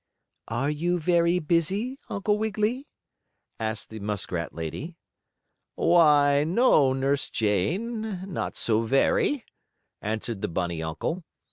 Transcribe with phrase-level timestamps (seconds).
[0.47, 2.87] "Are you very busy, Uncle Wiggily?"
[3.59, 4.97] asked the muskrat lady.
[5.75, 9.45] "Why, no, Nurse Jane, not so very,"
[10.01, 11.23] answered the bunny uncle.